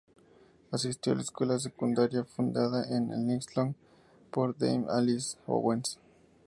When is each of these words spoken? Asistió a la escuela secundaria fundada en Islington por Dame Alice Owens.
Asistió 0.71 1.13
a 1.13 1.15
la 1.17 1.21
escuela 1.21 1.59
secundaria 1.59 2.23
fundada 2.25 2.85
en 2.89 3.11
Islington 3.29 3.75
por 4.31 4.57
Dame 4.57 4.87
Alice 4.89 5.37
Owens. 5.45 5.99